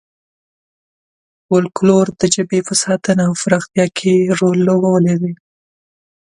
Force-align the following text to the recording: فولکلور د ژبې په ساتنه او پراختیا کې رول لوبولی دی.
فولکلور 1.45 2.07
د 2.19 2.21
ژبې 2.35 2.59
په 2.67 2.73
ساتنه 2.83 3.21
او 3.27 3.33
پراختیا 3.43 3.85
کې 3.97 4.13
رول 4.39 4.57
لوبولی 4.67 5.15
دی. 5.21 5.33